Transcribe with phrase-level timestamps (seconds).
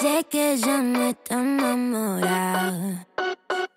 [0.00, 3.06] Sé que ya no está enamorada.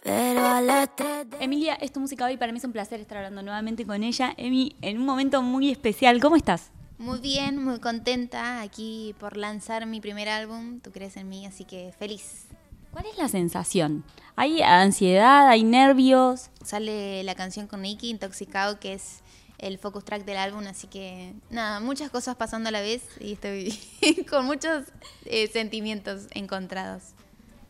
[0.01, 1.43] Pero a las 3 de...
[1.43, 2.37] Emilia, es tu música hoy.
[2.37, 4.33] Para mí es un placer estar hablando nuevamente con ella.
[4.37, 6.21] Emi, en un momento muy especial.
[6.21, 6.71] ¿Cómo estás?
[6.97, 11.65] Muy bien, muy contenta aquí por lanzar mi primer álbum, Tú crees en mí, así
[11.65, 12.47] que feliz.
[12.91, 14.05] ¿Cuál es la sensación?
[14.37, 15.49] ¿Hay ansiedad?
[15.49, 16.51] ¿Hay nervios?
[16.63, 19.23] Sale la canción con Nicky, Intoxicado, que es
[19.63, 23.33] el focus track del álbum, así que nada, muchas cosas pasando a la vez y
[23.33, 23.73] estoy
[24.29, 24.85] con muchos
[25.25, 27.03] eh, sentimientos encontrados.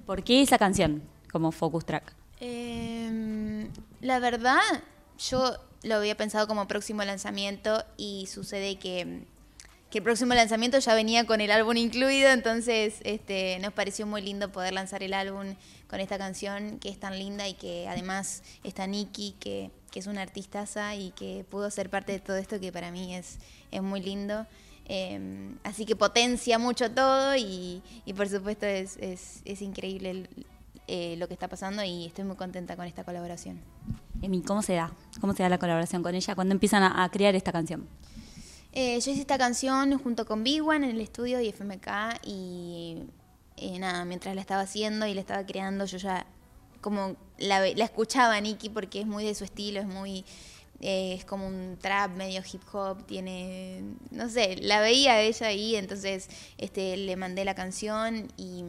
[0.05, 2.13] ¿Por qué esa canción como focus track?
[2.39, 3.69] Em,
[4.01, 4.59] la verdad,
[5.29, 9.25] yo lo había pensado como próximo lanzamiento y sucede que,
[9.91, 14.23] que el próximo lanzamiento ya venía con el álbum incluido, entonces este, nos pareció muy
[14.23, 15.55] lindo poder lanzar el álbum
[15.87, 20.07] con esta canción que es tan linda y que además está Nicky, que, que es
[20.07, 23.37] una artistaza y que pudo ser parte de todo esto que para mí es,
[23.71, 24.47] es muy lindo.
[24.85, 30.45] Em, así que potencia mucho todo y, y por supuesto es, es, es increíble el-
[30.87, 33.61] eh, lo que está pasando y estoy muy contenta con esta colaboración.
[34.21, 34.91] Emi, ¿cómo se da?
[35.21, 36.35] ¿Cómo se da la colaboración con ella?
[36.35, 37.87] ¿Cuándo empiezan a, a crear esta canción?
[38.73, 41.87] Eh, yo hice esta canción junto con Big One en el estudio y FMK
[42.25, 43.03] y
[43.55, 46.25] eh, nada, mientras la estaba haciendo y la estaba creando, yo ya
[46.83, 50.23] como la, la escuchaba Nicky porque es muy de su estilo, es muy...
[50.81, 53.81] eh, es como un trap medio hip hop, tiene,
[54.11, 58.63] no sé, la veía ella ahí, entonces este, le mandé la canción y,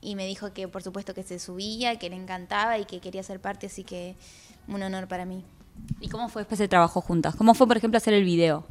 [0.00, 3.22] y me dijo que por supuesto que se subía, que le encantaba y que quería
[3.22, 4.16] ser parte, así que
[4.66, 5.44] un honor para mí.
[6.00, 7.36] ¿Y cómo fue después el trabajo juntas?
[7.36, 8.66] ¿Cómo fue, por ejemplo, hacer el video?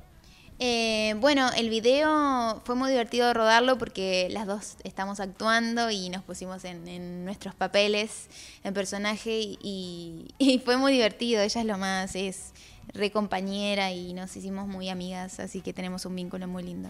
[0.60, 6.24] Eh, bueno, el video fue muy divertido rodarlo porque las dos estamos actuando y nos
[6.24, 8.28] pusimos en, en nuestros papeles,
[8.64, 11.42] en personaje y, y fue muy divertido.
[11.42, 12.54] Ella es lo más, es
[12.94, 16.90] re compañera y nos hicimos muy amigas, así que tenemos un vínculo muy lindo.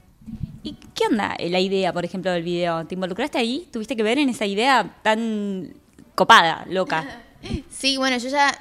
[0.64, 2.86] ¿Y qué onda la idea, por ejemplo, del video?
[2.86, 3.68] ¿Te involucraste ahí?
[3.72, 5.74] ¿Tuviste que ver en esa idea tan
[6.16, 7.24] copada, loca?
[7.70, 8.52] Sí, bueno, yo ya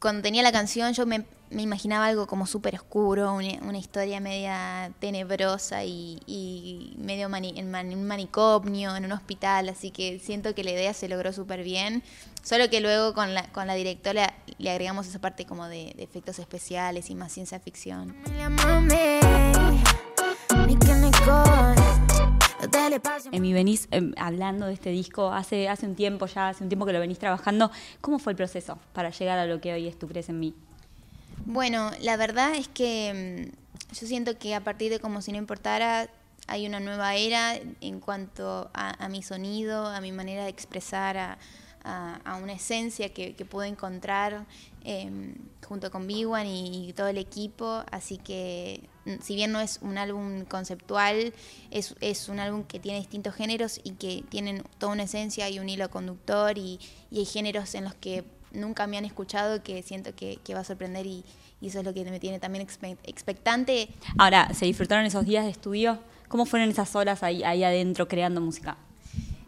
[0.00, 4.20] cuando tenía la canción yo me, me imaginaba algo como súper oscuro, una, una historia
[4.20, 10.18] media tenebrosa y, y medio mani- en mani- un manicomio, en un hospital, así que
[10.18, 12.02] siento que la idea se logró súper bien,
[12.42, 16.02] solo que luego con la, con la directora le agregamos esa parte como de, de
[16.02, 18.14] efectos especiales y más ciencia ficción.
[23.32, 26.86] Emi, venís em, hablando de este disco hace, hace un tiempo ya, hace un tiempo
[26.86, 27.70] que lo venís trabajando.
[28.00, 30.54] ¿Cómo fue el proceso para llegar a lo que hoy es Tú crees en mí?
[31.44, 35.38] Bueno, la verdad es que mm, yo siento que a partir de Como si no
[35.38, 36.08] importara
[36.48, 41.38] hay una nueva era en cuanto a, a mi sonido, a mi manera de expresar,
[41.84, 44.46] a, una esencia que, que pude encontrar
[44.84, 45.34] eh,
[45.66, 47.84] junto con Big One y, todo el equipo.
[47.90, 51.32] Así que mm, si bien no es un álbum conceptual,
[51.70, 55.58] es, es un álbum que tiene distintos géneros y que tienen toda una esencia y
[55.58, 56.78] un hilo conductor y,
[57.10, 60.60] y hay géneros en los que nunca me han escuchado que siento que, que va
[60.60, 61.24] a sorprender y,
[61.60, 63.88] y eso es lo que me tiene también expe- expectante.
[64.18, 65.98] Ahora, ¿se disfrutaron esos días de estudio?
[66.28, 68.76] ¿Cómo fueron esas horas ahí, ahí adentro creando música?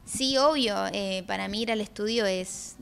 [0.04, 2.76] Sí, obvio, eh, para mí ir al estudio es,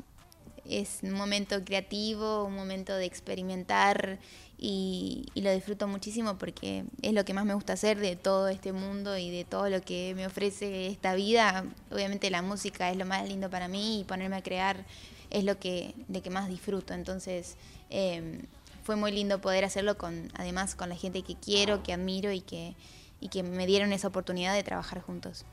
[0.68, 4.18] es un momento creativo, un momento de experimentar
[4.58, 8.48] y, y lo disfruto muchísimo porque es lo que más me gusta hacer de todo
[8.48, 11.64] este mundo y de todo lo que me ofrece esta vida.
[11.90, 14.84] Obviamente la música es lo más lindo para mí y ponerme a crear
[15.32, 16.94] es lo que, de que más disfruto.
[16.94, 17.56] Entonces
[17.90, 18.42] eh,
[18.84, 22.40] fue muy lindo poder hacerlo con, además con la gente que quiero, que admiro y
[22.40, 22.74] que,
[23.20, 25.44] y que me dieron esa oportunidad de trabajar juntos.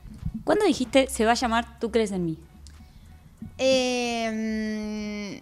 [0.43, 2.37] ¿Cuándo dijiste se va a llamar Tú crees en mí?
[3.57, 5.39] Eh,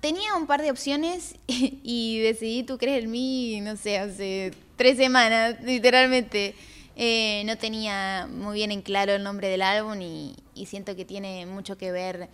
[0.00, 4.96] tenía un par de opciones y decidí Tú crees en mí, no sé, hace tres
[4.96, 6.54] semanas, literalmente.
[6.98, 11.04] Eh, no tenía muy bien en claro el nombre del álbum y, y siento que
[11.04, 12.30] tiene mucho que ver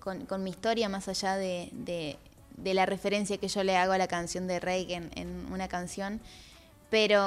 [0.00, 2.18] con, mi historia, más allá de, de-
[2.56, 6.20] de la referencia que yo le hago a la canción de Rey en, una canción.
[6.90, 7.22] Pero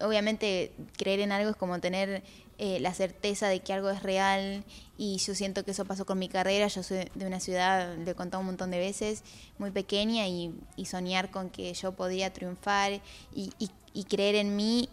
[0.00, 2.22] obviamente creer en algo es como tener
[2.56, 4.64] eh, la certeza de que algo es real
[4.96, 6.68] y yo siento que eso pasó con mi carrera.
[6.68, 9.22] Yo soy de una ciudad, le he contado un montón de veces,
[9.58, 10.54] muy pequeña y,
[10.86, 13.00] soñar con que yo podía triunfar
[13.34, 13.52] y-
[13.92, 14.88] y creer en mí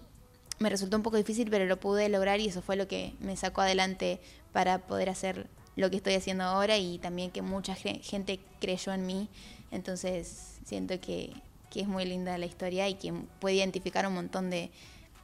[0.60, 3.36] me resultó un poco difícil, pero lo pude lograr y eso fue lo que me
[3.36, 4.20] sacó adelante
[4.54, 5.48] para poder hacer
[5.82, 9.28] lo que estoy haciendo ahora y también que mucha ge- gente creyó en mí.
[9.72, 11.34] Entonces siento que,
[11.70, 14.70] que es muy linda la historia y que puede identificar un montón de,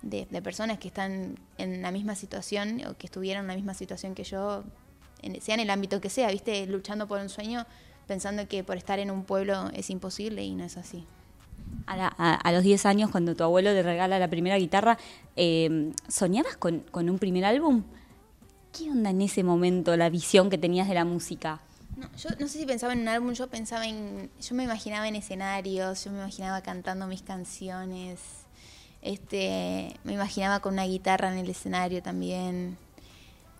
[0.01, 3.74] de- de personas que están en la misma situación o que estuvieron en la misma
[3.74, 4.63] situación que yo,
[5.21, 6.65] en- sea en el ámbito que sea, ¿viste?
[6.68, 7.65] Luchando por un sueño,
[8.07, 11.06] pensando que por estar en un pueblo es imposible y no es así.
[11.86, 14.98] A, la- a- a los 10 años, cuando tu abuelo te regala la primera guitarra,
[15.36, 17.83] eh, ¿soñabas con, con un primer álbum?
[18.71, 21.61] ¿Qué onda en ese momento la visión que tenías de la música?
[21.95, 24.29] No, yo no sé si pensaba en un álbum, yo pensaba en.
[24.39, 28.19] Yo me imaginaba en escenarios, yo me imaginaba cantando mis canciones.
[29.01, 32.77] Este, me imaginaba con una guitarra en el escenario también.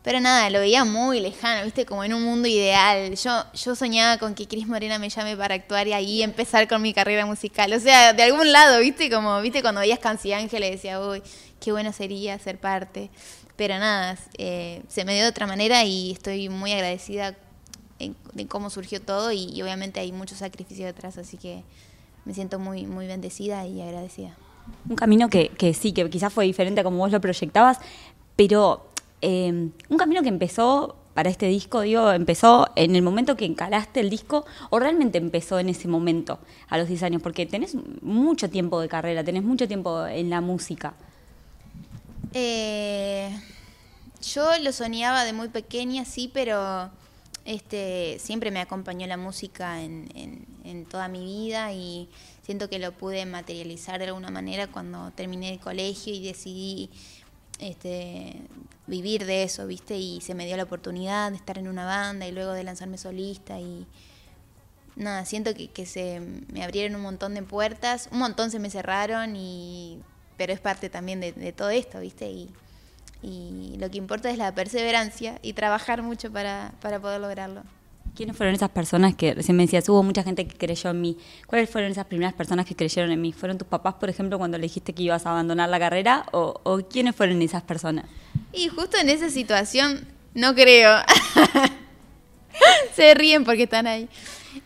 [0.04, 3.13] Pero nada, lo veía muy lejano, viste, como en un mundo ideal.
[3.15, 6.81] Yo, yo soñaba con que Cris Morena me llame para actuar y ahí empezar con
[6.81, 7.74] mi carrera musical.
[7.74, 11.21] O sea, de algún lado, viste, como, viste, cuando veías Canci Ángeles decía, uy,
[11.59, 13.09] qué bueno sería ser parte.
[13.57, 17.36] Pero nada, eh, se me dio de otra manera y estoy muy agradecida
[18.00, 21.63] en, de cómo surgió todo y, obviamente hay mucho sacrificio detrás, así que
[22.24, 24.36] me siento muy, muy bendecida y agradecida.
[24.88, 27.80] Un camino que, que sí, que quizás fue diferente a como vos lo proyectabas,
[28.36, 28.88] pero
[29.21, 34.01] eh, un camino que empezó para este disco, digo, empezó en el momento que encalaste
[34.01, 36.38] el disco o realmente empezó en ese momento,
[36.69, 40.42] a los 10 años, porque tenés mucho tiempo de carrera, tenés mucho tiempo en la
[40.42, 40.94] música.
[42.34, 43.30] Eh,
[44.22, 46.92] yo lo soñaba de muy pequeña, sí, pero
[47.46, 52.10] este, siempre me acompañó la música en, en, en, toda mi vida y
[52.44, 56.90] siento que lo pude materializar de alguna manera cuando terminé el colegio y decidí
[57.60, 58.36] este,
[58.86, 59.98] vivir de eso, ¿viste?
[59.98, 62.98] Y se me dio la oportunidad de estar en una banda y luego de lanzarme
[62.98, 63.88] solista y
[64.96, 66.20] nada, siento que, que se
[66.52, 70.02] me abrieron un montón de puertas, un montón se me cerraron y
[70.38, 72.30] pero es parte también de, de todo esto, ¿viste?
[72.30, 72.50] Y,
[73.22, 77.63] y, lo que importa es la perseverancia y trabajar mucho para, para poder lograrlo.
[78.16, 81.18] ¿Quiénes fueron esas personas que recién me decías, hubo mucha gente que creyó en mí?
[81.45, 83.31] ¿Cuáles fueron esas primeras personas que creyeron en mí?
[83.31, 86.25] ¿Fueron tus papás, por ejemplo, cuando le dijiste que ibas a abandonar la carrera?
[86.31, 88.06] ¿O, o quiénes fueron esas personas?
[88.54, 90.98] Y justo en esa situación, no creo.
[92.95, 94.10] Se ríen porque están ahí.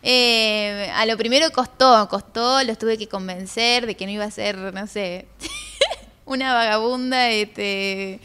[0.02, 4.30] Eh, a lo primero costó, costó, los tuve que convencer de que no iba a
[4.30, 5.26] ser, no sé,
[6.32, 8.20] una vagabunda, este,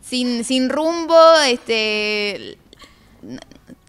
[0.00, 2.58] sin, sin rumbo, este,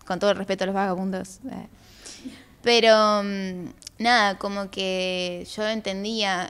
[0.06, 1.40] con todo el respeto a los vagabundos.
[1.52, 1.68] eh.
[2.64, 3.66] Pero mm,
[4.00, 6.50] nada, como que yo entendía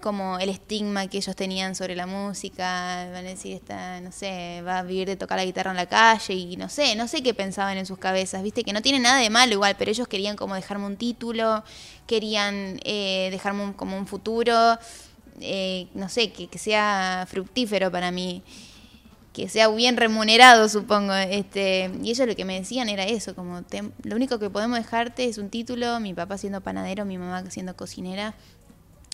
[0.00, 4.62] como el estigma que ellos tenían sobre la música, van a decir, esta, no sé,
[4.62, 7.22] va a vivir de tocar la guitarra en la calle y no sé, no sé
[7.22, 10.06] qué pensaban en sus cabezas, viste, que no tiene nada de malo igual, pero ellos
[10.06, 11.64] querían como dejarme un título,
[12.06, 14.78] querían eh, dejarme un, como un futuro,
[15.40, 18.42] eh, no sé, que, que sea fructífero para mí
[19.36, 21.12] que sea bien remunerado, supongo.
[21.12, 23.62] Este, y ellos lo que me decían era eso, como
[24.02, 27.76] lo único que podemos dejarte es un título, mi papá siendo panadero, mi mamá siendo
[27.76, 28.34] cocinera.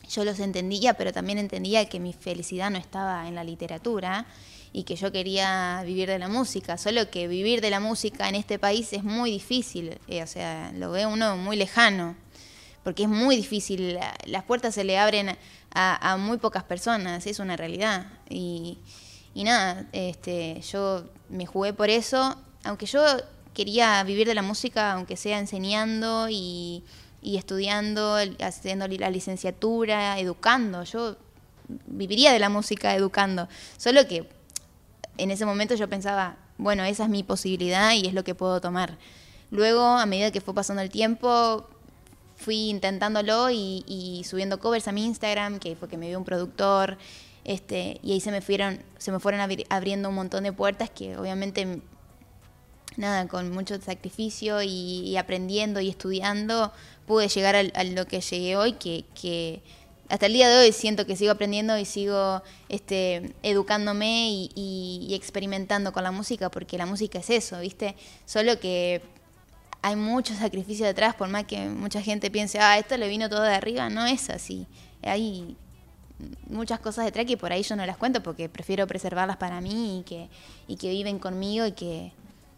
[0.08, 4.26] Yo los entendía, pero también entendía que mi felicidad no estaba en la literatura
[4.72, 8.36] y que yo quería vivir de la música, solo que vivir de la música en
[8.36, 12.14] este país es muy difícil, eh, o sea, lo ve uno muy lejano,
[12.84, 15.36] porque es muy difícil, las puertas se le abren
[15.74, 18.06] a, muy pocas personas, es una realidad.
[18.28, 18.78] Y,
[19.34, 23.02] y nada, este, yo me jugué por eso, aunque yo
[23.54, 26.84] quería vivir de la música, aunque sea enseñando y,
[27.20, 31.16] y estudiando, haciendo la licenciatura, educando, yo
[31.86, 33.48] viviría de la música educando,
[33.78, 34.28] solo que
[35.18, 38.60] en ese momento yo pensaba, bueno, esa es mi posibilidad y es lo que puedo
[38.60, 38.98] tomar.
[39.50, 41.68] Luego, a medida que fue pasando el tiempo,
[42.42, 46.98] fui intentándolo y, subiendo covers a mi Instagram, que fue que me vio un productor,
[47.44, 50.90] este, y ahí se me fueron, se me fueron abri abriendo un montón de puertas
[50.90, 51.80] que obviamente
[52.96, 56.72] nada, con mucho sacrificio y, aprendiendo y estudiando,
[57.06, 59.62] pude llegar a, lo que llegué hoy, que, que
[60.12, 65.92] hasta el día de hoy siento que sigo aprendiendo y sigo este, educándome y, experimentando
[65.94, 67.96] con la música, porque la música es eso, ¿viste?
[68.26, 69.00] Solo que
[69.82, 73.42] hay mucho sacrificio detrás, por más que mucha gente piense, ah, esto le vino todo
[73.42, 74.66] de arriba, no es así.
[75.02, 75.56] Hay
[76.48, 80.00] muchas cosas detrás que por ahí yo no las cuento porque prefiero preservarlas para mí
[80.00, 80.28] y que,
[80.68, 82.12] y que viven conmigo y que,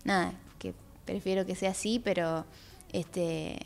[0.05, 0.75] nada, que
[1.07, 2.45] prefiero que sea así, pero
[2.93, 3.59] este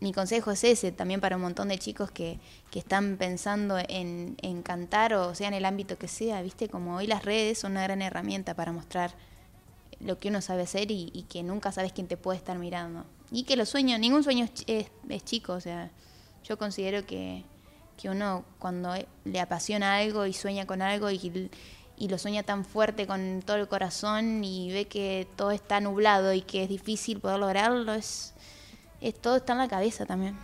[0.00, 2.38] mi consejo es ese, también para un montón de chicos que,
[2.70, 6.96] que están pensando en, en, cantar o sea en el ámbito que sea, viste, como
[6.96, 9.14] hoy las redes son una gran herramienta para mostrar
[10.04, 13.04] lo que uno sabe hacer y, y que nunca sabes quién te puede estar mirando.
[13.30, 15.90] Y que los sueños, ningún sueño es, es, es chico, o sea,
[16.44, 17.42] yo considero que,
[17.96, 18.94] que uno cuando
[19.24, 21.50] le apasiona algo y sueña con algo y,
[21.96, 26.34] y, lo sueña tan fuerte con todo el corazón y ve que todo está nublado
[26.34, 28.34] y que es difícil poder lograrlo, es,
[29.00, 30.36] es todo está en la cabeza también.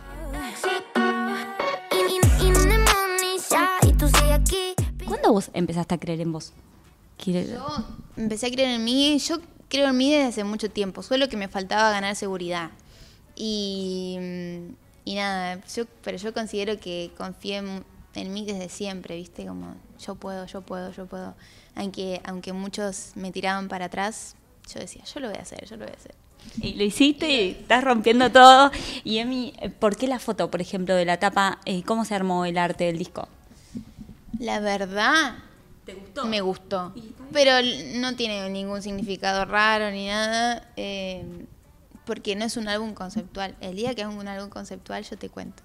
[5.05, 6.53] ¿Cuándo vos empezaste a creer en vos?
[7.55, 7.85] Yo
[8.17, 11.37] empecé a creer en mí, yo creo en mí desde hace mucho tiempo, solo que
[11.37, 12.71] me faltaba ganar seguridad.
[13.35, 14.17] Y
[15.03, 17.63] y nada, yo, pero yo considero que confié
[18.13, 19.45] en mí desde siempre, ¿viste?
[19.45, 21.35] Como yo puedo, yo puedo, yo puedo.
[21.75, 24.35] Aunque, aunque muchos me tiraban para atrás,
[24.71, 26.15] yo decía, yo lo voy a hacer, yo lo voy a hacer.
[26.61, 28.71] Y lo hiciste y estás rompiendo todo.
[29.03, 31.59] Y Emi, ¿por qué la foto, por ejemplo, de la tapa?
[31.65, 33.27] eh, ¿Cómo se armó el arte del disco?
[34.39, 35.35] La verdad,
[35.85, 36.25] ¿Te gustó?
[36.25, 36.93] me gustó.
[37.33, 37.51] Pero
[37.95, 41.23] no tiene ningún significado raro ni nada, eh,
[42.05, 43.55] porque no es un álbum conceptual.
[43.61, 45.63] El día que haga un álbum conceptual yo te cuento.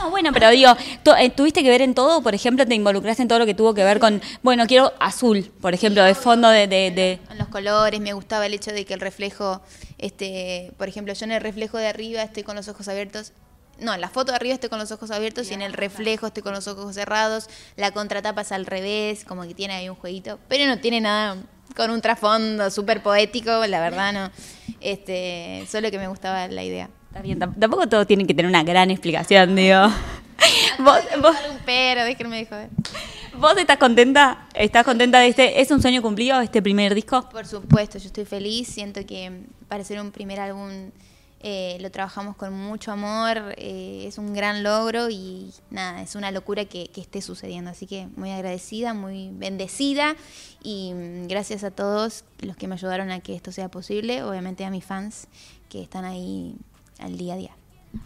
[0.00, 0.70] No, bueno, pero digo,
[1.18, 2.22] eh, ¿tuviste que ver en todo?
[2.22, 5.50] Por ejemplo, ¿te involucraste en todo lo que tuvo que ver con, bueno, quiero azul,
[5.60, 6.68] por ejemplo, de fondo de...
[6.68, 9.60] de, de- En los colores, me gustaba el hecho de que el reflejo,
[9.98, 13.32] este, por ejemplo, yo en el reflejo de arriba estoy con los ojos abiertos.
[13.80, 16.26] No, en la foto de arriba estoy con los ojos abiertos y en el reflejo
[16.26, 17.48] estoy con los ojos cerrados.
[17.76, 21.36] La contratapa es al revés, como que tiene ahí un jueguito, pero no tiene nada
[21.76, 24.30] con un trasfondo súper poético, la verdad no.
[24.80, 26.88] Este, solo que me gustaba la idea.
[27.08, 29.80] Está bien, tam- tampoco todo tiene que tener una gran explicación, digo.
[30.78, 32.68] ¿Vos, vos, un pero, déjenme de joder.
[33.36, 34.46] vos estás contenta?
[34.54, 35.60] ¿Estás contenta de este?
[35.60, 37.28] ¿Es un sueño cumplido este primer disco?
[37.30, 38.68] Por supuesto, yo estoy feliz.
[38.68, 40.90] Siento que para ser un primer álbum
[41.40, 43.54] eh, lo trabajamos con mucho amor.
[43.56, 47.70] eh, es un gran logro y nada, es una locura que, que esté sucediendo.
[47.70, 50.16] Así que muy agradecida, muy bendecida
[50.62, 54.22] y mm, gracias a todos los que me ayudaron a que esto sea posible.
[54.22, 55.28] Obviamente a mis fans
[55.68, 56.56] que están ahí
[56.98, 57.50] al día a día.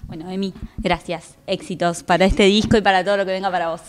[0.07, 1.37] Bueno, Emi, gracias.
[1.47, 3.81] Éxitos para este disco y para todo lo que venga para vos.